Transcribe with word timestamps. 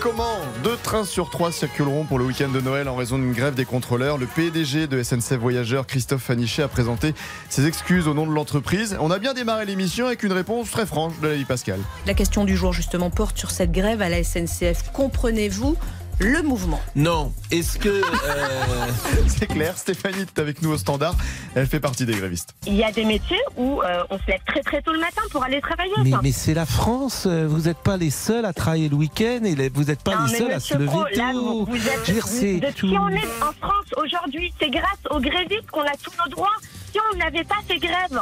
comment 0.00 0.38
Deux 0.62 0.76
trains 0.76 1.04
sur 1.04 1.30
trois 1.30 1.52
circuleront 1.52 2.04
pour 2.04 2.18
le 2.18 2.24
week-end 2.24 2.48
de 2.48 2.60
Noël 2.60 2.88
en 2.88 2.96
raison 2.96 3.18
d'une 3.18 3.32
grève 3.32 3.54
des 3.54 3.64
contrôleurs. 3.64 4.18
Le 4.18 4.26
PDG 4.26 4.86
de 4.86 5.02
SNCF 5.02 5.34
Voyageurs, 5.34 5.86
Christophe 5.86 6.22
Fanichet, 6.22 6.62
a 6.62 6.68
présenté 6.68 7.14
ses 7.48 7.66
excuses 7.66 8.08
au 8.08 8.14
nom 8.14 8.26
de 8.26 8.32
l'entreprise. 8.32 8.96
On 9.00 9.10
a 9.10 9.18
bien 9.18 9.34
démarré 9.34 9.66
l'émission 9.66 10.06
avec 10.06 10.22
une 10.22 10.32
réponse 10.32 10.70
très 10.70 10.86
franche 10.86 11.12
de 11.20 11.28
Lali 11.28 11.44
Pascal. 11.44 11.80
La 12.06 12.14
question 12.14 12.44
du 12.44 12.56
jour 12.56 12.72
justement 12.72 13.10
porte 13.10 13.38
sur 13.38 13.50
cette 13.50 13.72
grève 13.72 14.00
à 14.02 14.08
la 14.08 14.22
SNCF. 14.24 14.90
Comprenez-vous 14.92 15.76
le 16.20 16.42
mouvement. 16.42 16.80
Non. 16.94 17.32
Est-ce 17.50 17.78
que. 17.78 17.88
Euh, 17.88 18.86
c'est 19.26 19.46
clair, 19.46 19.76
Stéphanie 19.76 20.22
est 20.22 20.38
avec 20.38 20.62
nous 20.62 20.70
au 20.70 20.78
standard. 20.78 21.14
Elle 21.54 21.66
fait 21.66 21.80
partie 21.80 22.06
des 22.06 22.14
grévistes. 22.14 22.54
Il 22.66 22.74
y 22.74 22.84
a 22.84 22.92
des 22.92 23.04
métiers 23.04 23.40
où 23.56 23.82
euh, 23.82 24.02
on 24.10 24.18
se 24.18 24.26
lève 24.26 24.40
très 24.46 24.62
très 24.62 24.82
tôt 24.82 24.92
le 24.92 25.00
matin 25.00 25.22
pour 25.30 25.42
aller 25.42 25.60
travailler. 25.60 25.92
Mais, 26.22 26.32
c'est 26.32 26.54
la 26.54 26.66
France. 26.66 27.26
Euh, 27.26 27.46
vous 27.48 27.62
n'êtes 27.62 27.78
pas 27.78 27.96
les 27.96 28.10
seuls 28.10 28.44
à 28.44 28.52
travailler 28.52 28.88
le 28.88 28.96
week-end 28.96 29.40
et 29.44 29.68
vous 29.68 29.84
n'êtes 29.84 30.02
pas 30.02 30.26
les 30.26 30.36
seuls 30.36 30.52
à 30.52 30.60
se 30.60 30.74
lever 30.74 30.86
tôt. 30.86 31.04
Là, 31.16 31.32
vous, 31.32 31.64
vous 31.64 31.88
êtes, 31.88 32.10
vous, 32.10 32.60
de 32.60 32.72
tout. 32.72 32.88
qui 32.88 32.98
on 32.98 33.08
est 33.08 33.42
en 33.42 33.52
France 33.52 33.86
aujourd'hui, 33.96 34.52
c'est 34.60 34.70
grâce 34.70 35.00
aux 35.10 35.20
grévistes 35.20 35.70
qu'on 35.70 35.82
a 35.82 35.96
tous 36.02 36.12
nos 36.24 36.30
droits. 36.30 36.56
Si 36.92 36.98
on 37.12 37.16
n'avait 37.16 37.44
pas 37.44 37.56
ces 37.68 37.78
grèves, 37.78 38.20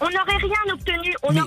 on 0.00 0.06
n'aurait 0.06 0.36
rien 0.36 0.74
obtenu. 0.74 1.14
On 1.22 1.32
mais... 1.32 1.40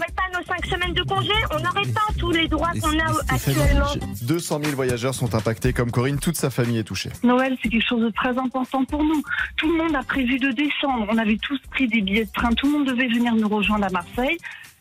5 0.62 0.66
semaines 0.68 0.94
de 0.94 1.04
congé, 1.04 1.34
on 1.52 1.60
n'aurait 1.60 1.92
pas 1.92 2.14
tous 2.18 2.32
les 2.32 2.48
droits 2.48 2.72
qu'on 2.82 2.98
a 3.00 3.34
actuellement. 3.34 3.86
200 4.22 4.60
000 4.64 4.76
voyageurs 4.76 5.14
sont 5.14 5.36
impactés, 5.36 5.74
comme 5.74 5.92
Corinne, 5.92 6.20
toute 6.20 6.38
sa 6.38 6.50
famille 6.50 6.78
est 6.78 6.84
touchée. 6.84 7.10
Noël, 7.24 7.58
c'est 7.62 7.70
quelque 7.70 7.88
chose 7.88 8.02
de 8.02 8.10
très 8.10 8.38
important 8.38 8.86
pour 8.86 9.04
nous. 9.04 9.22
Tout 9.58 9.70
le 9.72 9.78
monde 9.78 9.96
a 9.96 10.04
prévu 10.04 10.40
de 10.40 10.52
descendre. 10.52 11.08
On 11.10 11.18
avait 11.18 11.38
tous 11.38 11.60
pris 11.72 11.88
des 11.88 12.02
billets 12.02 12.26
de 12.26 12.32
train, 12.32 12.54
tout 12.54 12.68
le 12.68 12.74
monde 12.74 12.88
devait 12.88 13.08
venir 13.08 13.36
nous 13.36 13.50
rejoindre 13.50 13.86
à 13.86 13.90
Marseille. 13.90 14.38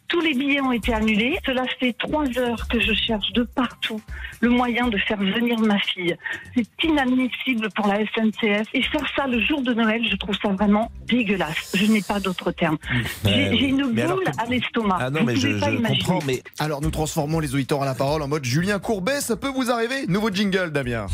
Tous 0.08 0.20
les 0.20 0.34
billets 0.34 0.60
ont 0.60 0.72
été 0.72 0.92
annulés. 0.94 1.38
Cela 1.46 1.64
fait 1.80 1.92
trois 1.98 2.24
heures 2.38 2.68
que 2.68 2.78
je 2.78 2.92
cherche 2.92 3.32
de 3.32 3.42
partout 3.42 4.00
le 4.40 4.50
moyen 4.50 4.88
de 4.88 4.98
faire 4.98 5.18
venir 5.18 5.58
ma 5.60 5.78
fille. 5.78 6.14
C'est 6.54 6.66
inadmissible 6.84 7.68
pour 7.74 7.86
la 7.88 8.00
SNCF. 8.04 8.68
Et 8.74 8.82
faire 8.82 9.06
ça 9.16 9.26
le 9.26 9.40
jour 9.40 9.62
de 9.62 9.72
Noël, 9.72 10.02
je 10.08 10.14
trouve 10.16 10.36
ça 10.40 10.50
vraiment 10.50 10.90
dégueulasse. 11.06 11.72
Je 11.74 11.86
n'ai 11.86 12.02
pas 12.02 12.20
d'autre 12.20 12.52
terme. 12.52 12.76
J'ai 13.24 13.30
Ouais, 13.30 13.56
j'ai 13.58 13.68
une 13.68 13.90
mais 13.92 14.04
boule 14.06 14.24
que- 14.24 14.42
à 14.42 14.46
l'estomac. 14.46 14.98
Ah 15.00 15.10
non, 15.10 15.20
Vous 15.20 15.26
mais 15.26 15.36
je, 15.36 15.48
pouvez 15.48 15.60
pas 15.60 15.70
je 15.70 15.76
imaginer. 15.76 15.98
comprends, 16.04 16.26
mais 16.26 16.42
Alors 16.58 16.80
nous 16.82 16.90
transformons 16.90 17.40
les 17.40 17.54
auditeurs 17.54 17.82
à 17.82 17.86
la 17.86 17.94
parole 17.94 18.22
en 18.22 18.28
mode 18.28 18.44
Julien 18.44 18.78
Courbet. 18.78 19.20
Ça 19.20 19.36
peut 19.36 19.48
vous 19.54 19.70
arriver 19.70 20.06
Nouveau 20.06 20.30
jingle, 20.30 20.70
Damien. 20.70 21.06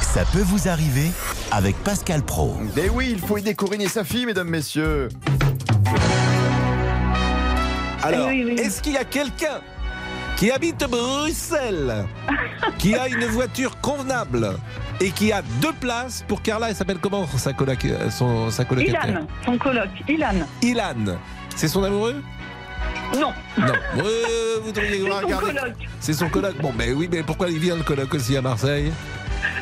Ça 0.00 0.24
peut 0.32 0.42
vous 0.42 0.68
arriver 0.68 1.10
avec 1.52 1.76
Pascal 1.84 2.22
Pro. 2.22 2.56
Mais 2.76 2.88
oui, 2.88 3.08
il 3.12 3.18
faut 3.18 3.36
aider 3.38 3.54
Corinne 3.54 3.80
et 3.82 3.88
sa 3.88 4.04
fille, 4.04 4.26
mesdames, 4.26 4.48
messieurs. 4.48 5.08
Alors, 8.04 8.28
oui, 8.28 8.44
oui. 8.44 8.54
est-ce 8.54 8.82
qu'il 8.82 8.92
y 8.92 8.98
a 8.98 9.04
quelqu'un 9.04 9.60
qui 10.36 10.50
habite 10.50 10.84
Bruxelles, 10.88 12.04
qui 12.78 12.94
a 12.94 13.08
une 13.08 13.24
voiture 13.26 13.80
convenable 13.80 14.52
et 15.00 15.10
qui 15.10 15.32
a 15.32 15.42
deux 15.62 15.72
places 15.72 16.24
pour 16.28 16.42
Carla? 16.42 16.68
Elle 16.68 16.76
s'appelle 16.76 16.98
comment 16.98 17.26
sa, 17.26 17.52
coloc, 17.52 17.86
son, 18.10 18.50
sa 18.50 18.64
Ilan, 18.64 19.26
son 19.44 19.56
coloc, 19.56 19.88
Ilan. 20.08 20.46
Ilan. 20.62 21.16
C'est 21.56 21.68
son 21.68 21.82
amoureux? 21.84 22.22
Non, 23.18 23.32
Non. 23.58 23.72
Euh, 23.98 24.58
vous 24.62 24.72
c'est 24.74 24.98
son 24.98 25.20
coloc. 25.40 25.74
C'est 26.00 26.12
son 26.12 26.28
coloc. 26.28 26.56
Bon, 26.60 26.72
ben 26.76 26.92
oui, 26.94 27.08
mais 27.10 27.22
pourquoi 27.22 27.48
il 27.48 27.58
vient 27.58 27.76
le 27.76 27.82
coloc 27.82 28.12
aussi 28.14 28.36
à 28.36 28.42
Marseille? 28.42 28.92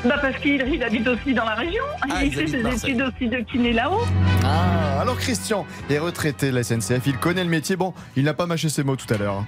Bah 0.05 0.17
parce 0.20 0.36
qu'il 0.39 0.61
il 0.69 0.83
habite 0.83 1.06
aussi 1.06 1.33
dans 1.33 1.45
la 1.45 1.55
région. 1.55 1.83
Ah, 2.11 2.25
il 2.25 2.34
fait 2.34 2.47
ses 2.48 2.58
Marseille. 2.58 2.91
études 2.91 3.03
aussi 3.03 3.28
de 3.28 3.39
kiné 3.50 3.72
là-haut. 3.72 4.03
Ah, 4.44 5.00
alors 5.00 5.16
Christian 5.16 5.65
est 5.88 5.99
retraité 5.99 6.50
de 6.50 6.56
la 6.56 6.65
SNCF. 6.65 7.06
Il 7.06 7.16
connaît 7.19 7.44
le 7.44 7.50
métier. 7.50 7.77
Bon, 7.77 7.94
il 8.16 8.25
n'a 8.25 8.34
pas 8.34 8.47
mâché 8.47 8.69
ses 8.69 8.82
mots 8.82 8.97
tout 8.97 9.12
à 9.15 9.16
l'heure. 9.19 9.44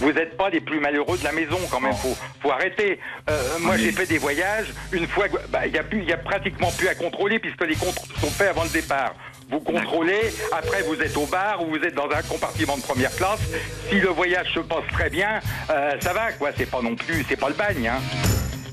Vous 0.00 0.12
n'êtes 0.12 0.36
pas 0.38 0.48
les 0.48 0.60
plus 0.60 0.80
malheureux 0.80 1.18
de 1.18 1.24
la 1.24 1.32
maison 1.32 1.58
quand 1.70 1.80
même, 1.80 1.92
faut, 1.92 2.16
faut 2.40 2.50
arrêter. 2.50 2.98
Euh, 3.28 3.42
moi 3.60 3.76
j'ai 3.76 3.92
fait 3.92 4.06
des 4.06 4.16
voyages, 4.18 4.72
une 4.92 5.06
fois, 5.06 5.28
que- 5.28 5.36
bah, 5.50 5.66
il 5.66 5.74
y 5.74 5.78
a 5.78 5.82
plus, 5.82 5.98
il 5.98 6.08
y 6.08 6.12
a 6.12 6.16
pratiquement 6.16 6.70
plus 6.78 6.88
à 6.88 6.94
contrôler 6.94 7.38
puisque 7.38 7.62
les 7.66 7.74
contrôles 7.74 8.08
sont 8.20 8.30
faits 8.30 8.50
avant 8.50 8.62
le 8.62 8.70
départ. 8.70 9.12
Vous 9.50 9.60
contrôlez, 9.60 10.34
après 10.52 10.82
vous 10.82 11.00
êtes 11.00 11.16
au 11.16 11.24
bar 11.24 11.62
ou 11.62 11.70
vous 11.70 11.82
êtes 11.82 11.94
dans 11.94 12.10
un 12.10 12.22
compartiment 12.22 12.76
de 12.76 12.82
première 12.82 13.14
classe. 13.16 13.40
Si 13.88 13.98
le 13.98 14.08
voyage 14.08 14.52
se 14.52 14.60
passe 14.60 14.86
très 14.92 15.08
bien, 15.08 15.40
euh, 15.70 15.92
ça 16.00 16.12
va 16.12 16.32
quoi. 16.32 16.50
C'est 16.56 16.66
pas 16.66 16.82
non 16.82 16.94
plus, 16.94 17.24
c'est 17.26 17.36
pas 17.36 17.48
le 17.48 17.54
bagne. 17.54 17.88
Hein. 17.88 18.00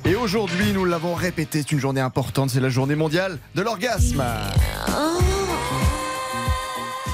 Et 0.04 0.16
aujourd'hui, 0.16 0.74
nous 0.74 0.84
l'avons 0.84 1.14
répété, 1.14 1.60
c'est 1.60 1.72
une 1.72 1.80
journée 1.80 2.02
importante, 2.02 2.50
c'est 2.50 2.60
la 2.60 2.70
journée 2.70 2.96
mondiale 2.96 3.40
de 3.56 3.62
l'orgasme. 3.62 4.24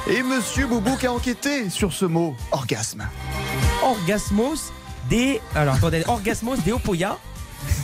Et 0.09 0.23
Monsieur 0.23 0.65
Boubouk 0.65 1.03
a 1.05 1.11
enquêté 1.13 1.69
sur 1.69 1.93
ce 1.93 2.05
mot, 2.05 2.35
orgasme. 2.51 3.07
Orgasmos 3.83 4.73
des. 5.07 5.39
Alors 5.55 5.75
attendez, 5.75 6.03
Orgasmos 6.07 6.63
des 6.63 6.71
Opoya, 6.71 7.17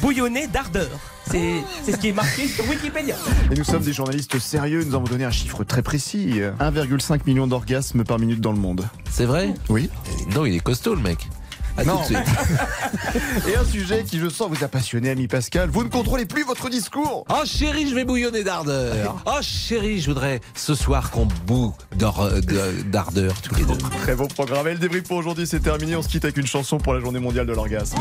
bouillonné 0.02 0.48
d'ardeur. 0.48 0.90
C'est 1.32 1.64
c'est 1.84 1.92
ce 1.94 1.98
qui 1.98 2.10
est 2.10 2.14
marqué 2.14 2.48
sur 2.48 2.68
Wikipédia. 2.70 3.16
Et 3.52 3.56
nous 3.56 3.64
sommes 3.64 3.84
des 3.84 3.94
journalistes 3.94 4.40
sérieux, 4.40 4.84
nous 4.86 4.96
avons 4.96 5.06
donné 5.06 5.26
un 5.26 5.32
chiffre 5.32 5.64
très 5.64 5.82
précis. 5.82 6.42
1,5 6.60 7.22
million 7.26 7.48
d'orgasmes 7.48 8.04
par 8.04 8.20
minute 8.20 8.42
dans 8.42 8.52
le 8.52 8.60
monde. 8.60 8.88
C'est 9.10 9.26
vrai 9.26 9.54
Oui. 9.70 9.90
Non, 10.36 10.46
il 10.46 10.56
est 10.56 10.60
costaud 10.60 10.96
le 10.96 11.02
mec. 11.02 11.28
À 11.80 11.84
Non. 11.84 11.98
tout 11.98 12.02
de 12.02 12.06
suite. 12.18 13.48
Et 13.48 13.56
un 13.56 13.64
sujet 13.64 14.04
qui, 14.04 14.18
je 14.18 14.30
sens, 14.30 14.50
vous 14.50 14.64
a 14.64 14.68
passionné, 14.68 15.12
ami 15.12 15.28
Pascal. 15.28 15.70
Vous 15.70 15.84
ne 15.84 15.90
contrôlez 15.90 16.26
plus 16.26 16.44
votre 16.44 16.70
discours. 16.70 17.24
Oh 17.30 17.44
chérie, 17.46 17.88
je 17.88 17.94
vais 17.94 18.04
bouillonner 18.04 18.44
d'ardeur. 18.44 19.16
Oh 19.28 19.38
chérie, 19.42 20.02
je 20.02 20.08
voudrais 20.10 20.40
ce 20.56 20.74
soir 20.74 21.12
qu'on 21.12 21.28
boue 21.46 21.76
d'ardeur 21.96 22.34
tous 23.44 23.56
les 23.56 23.64
deux. 23.66 23.78
Très 24.02 24.16
beau 24.16 24.28
programme. 24.28 24.68
Et 24.70 24.74
le 24.74 24.80
débrief 24.80 25.04
pour 25.04 25.18
aujourd'hui, 25.18 25.46
c'est 25.46 25.60
terminé. 25.60 25.96
On 25.96 26.02
se 26.02 26.08
quitte 26.10 26.24
avec 26.26 26.38
une 26.38 26.48
chanson 26.48 26.78
pour 26.80 26.94
la 26.96 27.00
journée 27.00 27.20
mondiale 27.20 27.46
de 27.46 27.54
l'orgasme. 27.54 27.98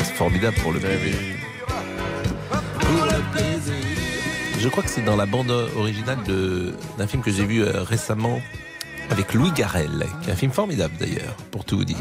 C'est 0.00 0.14
formidable 0.14 0.56
pour 0.62 0.72
le 0.72 0.80
plaisir. 0.80 1.14
Pour 2.80 3.04
le 3.04 3.32
plaisir. 3.32 3.74
Je 4.58 4.68
crois 4.68 4.82
que 4.82 4.88
c'est 4.88 5.04
dans 5.04 5.16
la 5.16 5.26
bande 5.26 5.50
originale 5.76 6.18
d'un 6.98 7.06
film 7.06 7.22
que 7.22 7.30
j'ai 7.30 7.44
vu 7.44 7.62
euh, 7.62 7.82
récemment 7.82 8.40
avec 9.10 9.34
Louis 9.34 9.52
Garrel, 9.52 10.06
qui 10.22 10.30
est 10.30 10.32
un 10.32 10.36
film 10.36 10.52
formidable 10.52 10.94
d'ailleurs, 10.98 11.36
pour 11.50 11.64
tout 11.64 11.78
vous 11.78 11.84
dire. 11.84 11.96